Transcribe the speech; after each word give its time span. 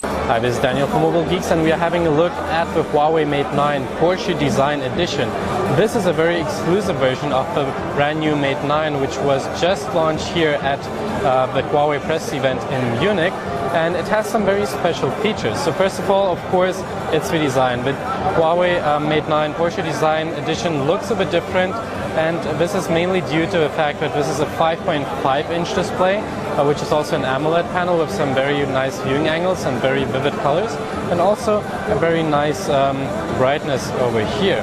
Hi, 0.00 0.38
this 0.38 0.56
is 0.56 0.62
Daniel 0.62 0.88
from 0.88 1.02
Mobile 1.02 1.28
Geeks 1.28 1.50
and 1.50 1.62
we 1.62 1.70
are 1.70 1.78
having 1.78 2.06
a 2.06 2.10
look 2.10 2.32
at 2.32 2.72
the 2.72 2.82
Huawei 2.82 3.28
Mate 3.28 3.52
9 3.54 3.86
Porsche 3.98 4.38
Design 4.38 4.80
Edition. 4.80 5.28
This 5.76 5.94
is 5.94 6.06
a 6.06 6.14
very 6.14 6.40
exclusive 6.40 6.96
version 6.96 7.30
of 7.30 7.46
the 7.54 7.64
brand 7.94 8.18
new 8.18 8.34
Mate 8.34 8.62
9 8.64 9.02
which 9.02 9.18
was 9.18 9.44
just 9.60 9.84
launched 9.92 10.28
here 10.28 10.52
at 10.62 10.78
uh, 11.24 11.44
the 11.52 11.60
Huawei 11.68 12.00
press 12.00 12.32
event 12.32 12.62
in 12.72 13.00
Munich 13.00 13.34
and 13.74 13.94
it 13.94 14.08
has 14.08 14.26
some 14.26 14.46
very 14.46 14.64
special 14.64 15.10
features. 15.20 15.62
So 15.62 15.72
first 15.74 15.98
of 15.98 16.10
all, 16.10 16.32
of 16.32 16.38
course, 16.46 16.80
it's 17.12 17.30
the 17.30 17.38
design. 17.38 17.84
The 17.84 17.92
Huawei 18.36 18.82
uh, 18.82 18.98
Mate 18.98 19.28
9 19.28 19.52
Porsche 19.52 19.84
Design 19.84 20.28
Edition 20.28 20.84
looks 20.84 21.10
a 21.10 21.14
bit 21.14 21.30
different 21.30 21.74
and 22.16 22.38
this 22.58 22.74
is 22.74 22.88
mainly 22.88 23.20
due 23.22 23.44
to 23.44 23.58
the 23.58 23.70
fact 23.70 24.00
that 24.00 24.14
this 24.14 24.28
is 24.28 24.40
a 24.40 24.46
5.5 24.56 25.50
inch 25.50 25.74
display 25.74 26.22
uh, 26.58 26.64
which 26.64 26.82
is 26.82 26.92
also 26.92 27.16
an 27.16 27.24
AMOLED 27.24 27.64
panel 27.72 27.98
with 27.98 28.10
some 28.10 28.34
very 28.34 28.66
nice 28.66 29.00
viewing 29.02 29.28
angles 29.28 29.64
and 29.64 29.80
very 29.80 30.04
vivid 30.04 30.34
colors 30.34 30.72
and 31.10 31.20
also 31.20 31.60
a 31.88 31.98
very 31.98 32.22
nice 32.22 32.68
um, 32.68 32.96
brightness 33.38 33.90
over 33.92 34.24
here. 34.38 34.62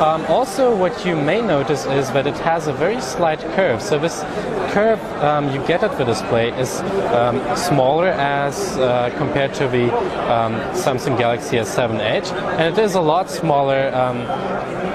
Um, 0.00 0.24
also 0.26 0.74
what 0.74 1.04
you 1.04 1.14
may 1.14 1.42
notice 1.42 1.84
is 1.84 2.10
that 2.12 2.26
it 2.26 2.36
has 2.38 2.68
a 2.68 2.72
very 2.72 3.02
slight 3.02 3.40
curve. 3.54 3.82
So 3.82 3.98
this 3.98 4.22
curve 4.72 4.98
um, 5.22 5.52
you 5.52 5.58
get 5.66 5.82
at 5.82 5.98
the 5.98 6.04
display 6.04 6.58
is 6.58 6.80
um, 7.12 7.38
smaller 7.54 8.08
as 8.08 8.78
uh, 8.78 9.14
compared 9.18 9.52
to 9.54 9.68
the 9.68 9.92
um, 10.32 10.54
Samsung 10.72 11.18
Galaxy 11.18 11.58
S7 11.58 11.98
Edge 11.98 12.28
and 12.58 12.78
it 12.78 12.82
is 12.82 12.94
a 12.94 13.00
lot 13.00 13.28
smaller 13.28 13.94
um, 13.94 14.22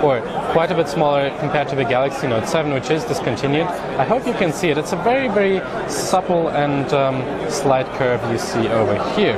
or 0.04 0.22
quite 0.54 0.72
a 0.72 0.76
bit 0.76 0.88
smaller 0.88 1.30
compared 1.38 1.67
to 1.67 1.76
the 1.76 1.84
Galaxy 1.84 2.26
Note 2.26 2.48
7 2.48 2.73
which 2.73 2.90
is 2.90 3.03
discontinued. 3.03 3.67
I 4.02 4.06
hope 4.06 4.26
you 4.26 4.34
can 4.34 4.52
see 4.52 4.70
it. 4.70 4.78
It's 4.80 4.94
a 4.94 4.98
very 4.98 5.28
very 5.28 5.59
supple 5.88 6.50
and 6.50 6.92
um, 6.94 7.22
slight 7.52 7.86
curve 8.00 8.23
you 8.31 8.39
see 8.39 8.67
over 8.70 8.95
here. 9.14 9.36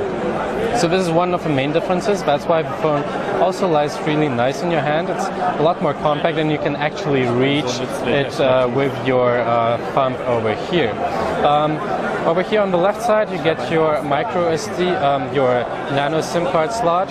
So 0.78 0.86
this 0.86 1.04
is 1.04 1.10
one 1.10 1.34
of 1.34 1.42
the 1.42 1.48
main 1.48 1.72
differences. 1.72 2.22
That's 2.22 2.46
why 2.46 2.62
the 2.62 2.70
phone 2.82 3.02
also 3.40 3.68
lies 3.68 3.98
really 4.02 4.28
nice 4.28 4.62
in 4.62 4.70
your 4.70 4.80
hand. 4.80 5.08
It's 5.08 5.28
a 5.58 5.62
lot 5.62 5.82
more 5.82 5.94
compact 5.94 6.38
and 6.38 6.50
you 6.52 6.58
can 6.58 6.76
actually 6.76 7.26
reach 7.26 7.80
it 8.06 8.40
uh, 8.40 8.70
with 8.72 8.94
your 9.06 9.38
uh, 9.40 9.76
thumb 9.92 10.14
over 10.26 10.54
here. 10.70 10.92
Um, 11.44 11.72
over 12.26 12.42
here 12.42 12.60
on 12.60 12.70
the 12.70 12.76
left 12.76 13.02
side 13.02 13.30
you 13.30 13.38
get 13.42 13.70
your 13.70 14.00
micro 14.02 14.52
SD, 14.54 15.00
um, 15.02 15.34
your 15.34 15.62
nano 15.96 16.20
SIM 16.20 16.44
card 16.44 16.72
slot 16.72 17.08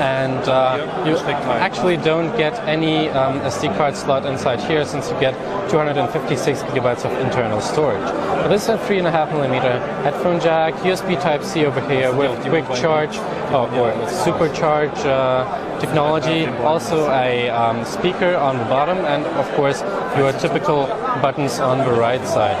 and 0.00 0.48
uh, 0.48 1.04
you 1.06 1.16
actually 1.16 1.96
don't 1.96 2.36
get 2.36 2.58
any 2.66 3.08
um, 3.10 3.40
SD 3.40 3.76
card 3.76 3.96
slot 3.96 4.26
inside 4.26 4.60
here 4.60 4.84
since 4.84 5.10
you 5.10 5.18
get 5.20 5.34
256 5.70 6.62
gigabytes 6.62 7.04
of 7.04 7.12
internal 7.24 7.60
storage. 7.60 8.02
But 8.02 8.48
this 8.48 8.62
is 8.64 8.68
a 8.68 8.78
3.5 8.78 9.32
millimeter 9.32 9.78
headphone 10.02 10.40
jack, 10.40 10.74
USB 10.74 11.20
Type-C 11.20 11.64
over 11.64 11.80
here 11.88 12.14
with 12.14 12.40
quick 12.42 12.66
charge 12.80 13.16
oh, 13.52 13.68
or 13.80 13.92
supercharge 14.08 14.96
uh, 15.04 15.80
technology, 15.80 16.46
also 16.62 17.10
a 17.10 17.48
um, 17.50 17.84
speaker 17.84 18.36
on 18.36 18.58
the 18.58 18.64
bottom 18.64 18.98
and 18.98 19.24
of 19.26 19.48
course 19.54 19.82
your 20.16 20.32
typical 20.32 20.86
buttons 21.20 21.58
on 21.58 21.78
the 21.78 21.92
right 21.92 22.24
side. 22.26 22.56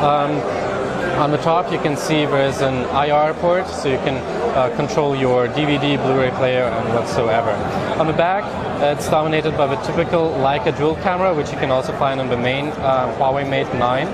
Um, 0.00 0.69
on 1.20 1.30
the 1.30 1.38
top 1.38 1.70
you 1.72 1.78
can 1.78 1.96
see 1.96 2.24
there's 2.26 2.60
an 2.60 2.76
IR 2.94 3.34
port 3.34 3.66
so 3.66 3.88
you 3.88 3.98
can 3.98 4.16
uh, 4.56 4.74
control 4.76 5.14
your 5.14 5.48
DVD, 5.48 5.96
Blu-ray 6.02 6.30
player 6.30 6.64
and 6.64 6.94
whatsoever. 6.94 7.50
On 8.00 8.06
the 8.06 8.12
back 8.12 8.44
it's 8.82 9.08
dominated 9.10 9.56
by 9.56 9.66
the 9.66 9.76
typical 9.82 10.30
Leica 10.30 10.76
dual 10.76 10.94
camera 10.96 11.34
which 11.34 11.50
you 11.52 11.58
can 11.58 11.70
also 11.70 11.92
find 11.98 12.20
on 12.20 12.28
the 12.28 12.36
main 12.36 12.68
uh, 12.68 13.14
Huawei 13.18 13.48
Mate 13.48 13.72
9. 13.74 14.06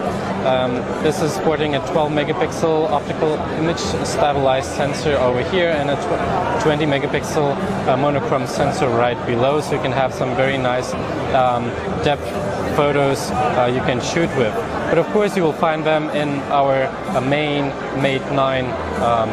Um, 0.46 0.74
this 1.02 1.22
is 1.22 1.32
sporting 1.32 1.76
a 1.76 1.86
12 1.90 2.10
megapixel 2.12 2.90
optical 2.90 3.34
image 3.60 3.78
stabilized 3.78 4.70
sensor 4.72 5.16
over 5.18 5.42
here 5.50 5.70
and 5.70 5.90
a 5.90 6.60
20 6.62 6.84
megapixel 6.86 7.56
uh, 7.86 7.96
monochrome 7.96 8.46
sensor 8.46 8.88
right 8.88 9.18
below 9.26 9.60
so 9.60 9.74
you 9.74 9.82
can 9.82 9.92
have 9.92 10.12
some 10.12 10.34
very 10.36 10.58
nice 10.58 10.92
um, 11.34 11.64
depth 12.02 12.26
photos 12.76 13.30
uh, 13.30 13.72
you 13.74 13.80
can 13.80 14.00
shoot 14.00 14.28
with. 14.36 14.54
But 14.90 14.98
of 14.98 15.06
course 15.06 15.36
you 15.36 15.42
will 15.42 15.58
find 15.66 15.84
them 15.84 16.10
in 16.10 16.28
our 16.52 16.84
uh, 16.84 17.20
main 17.22 17.72
Mate 18.00 18.22
9 18.30 18.66
um, 19.02 19.30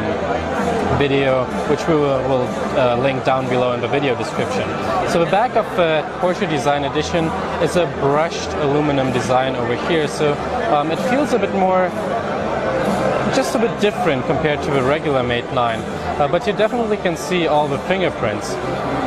video, 0.98 1.44
which 1.70 1.86
we 1.88 1.94
will, 1.94 2.22
will 2.30 2.48
uh, 2.80 2.98
link 2.98 3.26
down 3.26 3.50
below 3.50 3.74
in 3.74 3.82
the 3.82 3.88
video 3.88 4.16
description. 4.16 4.64
So 5.10 5.20
the 5.20 5.30
back 5.30 5.56
of 5.56 5.66
the 5.76 6.02
Porsche 6.20 6.50
Design 6.50 6.86
Edition 6.86 7.26
is 7.62 7.76
a 7.76 7.86
brushed 8.00 8.50
aluminum 8.66 9.12
design 9.12 9.56
over 9.56 9.76
here, 9.88 10.08
so 10.08 10.34
um, 10.74 10.92
it 10.92 11.00
feels 11.10 11.34
a 11.34 11.40
bit 11.40 11.54
more 11.54 11.92
just 13.36 13.56
a 13.56 13.60
bit 13.60 13.82
different 13.82 14.26
compared 14.26 14.62
to 14.62 14.72
the 14.72 14.82
regular 14.84 15.24
Mate 15.24 15.52
9, 15.54 15.80
uh, 15.80 16.28
but 16.28 16.46
you 16.46 16.54
definitely 16.54 16.98
can 16.98 17.18
see 17.18 17.48
all 17.48 17.68
the 17.68 17.80
fingerprints. 17.80 18.54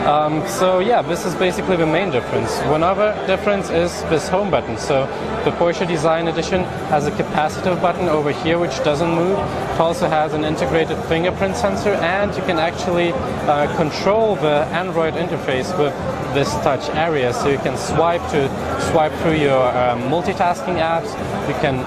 Um, 0.06 0.46
so 0.46 0.78
yeah, 0.78 1.02
this 1.02 1.26
is 1.26 1.34
basically 1.34 1.76
the 1.76 1.86
main 1.86 2.10
difference. 2.10 2.58
One 2.70 2.84
other 2.84 3.12
difference 3.26 3.70
is 3.70 3.90
this 4.04 4.28
home 4.28 4.52
button. 4.52 4.78
So 4.78 5.06
the 5.44 5.50
Porsche 5.50 5.86
Design 5.86 6.28
Edition 6.28 6.62
has 6.90 7.08
a 7.08 7.10
capacitive 7.10 7.82
button 7.82 8.08
over 8.08 8.30
here 8.30 8.58
which 8.60 8.76
doesn't 8.84 9.10
move. 9.10 9.36
It 9.36 9.80
also 9.80 10.08
has 10.08 10.32
an 10.32 10.44
integrated 10.44 10.96
fingerprint 11.06 11.56
sensor 11.56 11.94
and 11.94 12.32
you 12.36 12.42
can 12.42 12.58
actually 12.60 13.12
uh, 13.14 13.66
control 13.76 14.36
the 14.36 14.64
Android 14.70 15.14
interface 15.14 15.76
with 15.76 15.92
this 16.34 16.52
touch 16.62 16.88
area. 16.90 17.32
So 17.32 17.48
you 17.48 17.58
can 17.58 17.76
swipe 17.76 18.22
to 18.30 18.48
swipe 18.92 19.12
through 19.22 19.38
your 19.38 19.66
um, 19.76 20.02
multitasking 20.02 20.78
apps. 20.78 21.10
You 21.48 21.54
can 21.54 21.80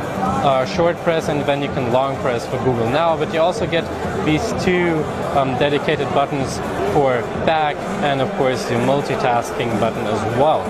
uh, 0.43 0.65
short 0.65 0.97
press 0.97 1.29
and 1.29 1.41
then 1.43 1.61
you 1.61 1.69
can 1.69 1.93
long 1.93 2.17
press 2.17 2.28
for 2.37 2.57
Google 2.59 2.89
Now. 2.89 3.17
But 3.17 3.33
you 3.33 3.39
also 3.39 3.65
get 3.65 3.83
these 4.25 4.51
two 4.63 5.03
um, 5.37 5.57
dedicated 5.57 6.07
buttons 6.13 6.57
for 6.93 7.21
back 7.45 7.75
and 8.03 8.21
of 8.21 8.29
course 8.33 8.63
the 8.65 8.75
multitasking 8.75 9.79
button 9.79 10.05
as 10.05 10.21
well. 10.37 10.63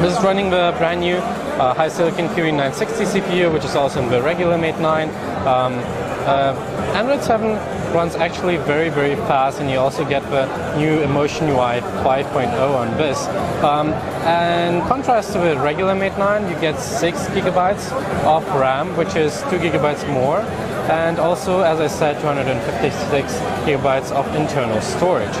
This 0.00 0.16
is 0.16 0.22
running 0.22 0.50
the 0.50 0.74
brand 0.78 1.00
new 1.00 1.16
uh, 1.16 1.88
silicon 1.88 2.28
Kirin 2.28 2.56
960 2.56 3.04
CPU, 3.04 3.52
which 3.52 3.64
is 3.64 3.74
also 3.74 4.02
in 4.02 4.10
the 4.10 4.22
regular 4.22 4.58
Mate 4.58 4.78
9. 4.78 5.08
Um, 5.46 5.74
uh, 6.26 6.54
Android 6.94 7.22
7 7.22 7.56
runs 7.94 8.14
actually 8.16 8.56
very, 8.58 8.88
very 8.88 9.14
fast, 9.14 9.60
and 9.60 9.70
you 9.70 9.78
also 9.78 10.04
get 10.04 10.22
the 10.30 10.44
new 10.76 11.00
Emotion 11.00 11.48
UI 11.48 11.80
5.0 12.04 12.74
on 12.74 12.96
this. 12.98 13.26
Um, 13.62 13.92
and 14.26 14.82
contrast 14.88 15.32
to 15.32 15.38
the 15.38 15.56
regular 15.58 15.94
Mate 15.94 16.18
9, 16.18 16.50
you 16.50 16.60
get 16.60 16.78
6 16.78 17.26
gigabytes 17.28 17.92
of 18.24 18.44
RAM, 18.48 18.96
which 18.96 19.14
is 19.14 19.40
2 19.42 19.58
gigabytes 19.58 20.06
more 20.12 20.40
and 20.88 21.18
also, 21.18 21.62
as 21.62 21.80
I 21.80 21.88
said, 21.88 22.20
256 22.20 23.32
gigabytes 23.66 24.12
of 24.12 24.26
internal 24.34 24.80
storage. 24.80 25.34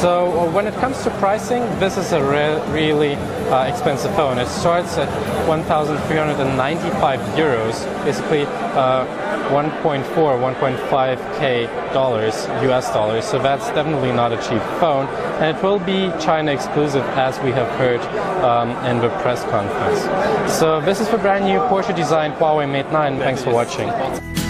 So 0.00 0.38
uh, 0.38 0.50
when 0.52 0.66
it 0.66 0.74
comes 0.74 1.02
to 1.02 1.10
pricing, 1.18 1.62
this 1.80 1.96
is 1.96 2.12
a 2.12 2.22
re 2.22 2.60
really 2.72 3.14
uh, 3.50 3.64
expensive 3.64 4.14
phone. 4.14 4.38
It 4.38 4.46
starts 4.46 4.96
at 4.98 5.08
1,395 5.48 7.20
euros, 7.36 8.04
basically 8.04 8.42
uh, 8.74 9.04
1.4, 9.50 10.04
1.5k 10.14 11.92
dollars, 11.92 12.46
US 12.70 12.92
dollars. 12.92 13.24
So 13.24 13.38
that's 13.38 13.66
definitely 13.70 14.12
not 14.12 14.32
a 14.32 14.36
cheap 14.36 14.62
phone, 14.78 15.06
and 15.40 15.56
it 15.56 15.62
will 15.62 15.78
be 15.78 16.10
China 16.20 16.52
exclusive, 16.52 17.04
as 17.18 17.38
we 17.40 17.50
have 17.52 17.68
heard 17.78 18.00
um, 18.44 18.70
in 18.86 19.00
the 19.00 19.08
press 19.20 19.42
conference. 19.44 20.00
So 20.52 20.80
this 20.80 21.00
is 21.00 21.08
the 21.08 21.18
brand 21.18 21.44
new 21.44 21.58
Porsche 21.60 21.94
design 21.94 22.32
Huawei 22.32 22.70
Mate 22.70 22.90
9. 22.92 23.18
Thanks 23.18 23.42
for 23.42 23.52
watching. 23.52 24.41